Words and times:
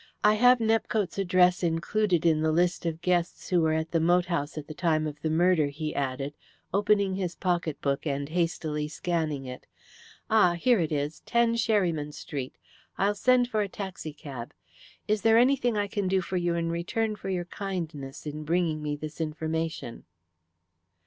"I 0.23 0.33
have 0.33 0.57
Nepcote's 0.57 1.19
address 1.19 1.61
included 1.61 2.25
in 2.25 2.41
the 2.41 2.51
list 2.51 2.87
of 2.87 3.03
guests 3.03 3.49
who 3.49 3.61
were 3.61 3.73
at 3.73 3.91
the 3.91 3.99
moat 3.99 4.25
house 4.25 4.57
at 4.57 4.65
the 4.65 4.73
time 4.73 5.05
of 5.05 5.21
the 5.21 5.29
murder," 5.29 5.67
he 5.67 5.93
added, 5.93 6.33
opening 6.73 7.13
his 7.13 7.35
pocket 7.35 7.79
book 7.81 8.07
and 8.07 8.29
hastily 8.29 8.87
scanning 8.87 9.45
it. 9.45 9.67
"Ah, 10.27 10.53
here 10.53 10.79
it 10.79 10.91
is 10.91 11.19
10 11.27 11.53
Sherryman 11.53 12.11
Street. 12.13 12.55
I'll 12.97 13.13
send 13.13 13.47
for 13.47 13.61
a 13.61 13.69
taxi 13.69 14.11
cab. 14.11 14.55
Is 15.07 15.21
there 15.21 15.37
anything 15.37 15.77
I 15.77 15.85
can 15.85 16.07
do 16.07 16.21
for 16.21 16.35
you 16.35 16.55
in 16.55 16.71
return 16.71 17.15
for 17.15 17.29
your 17.29 17.45
kindness 17.45 18.25
in 18.25 18.43
bringing 18.43 18.81
me 18.81 18.95
this 18.95 19.21
information?" 19.21 20.05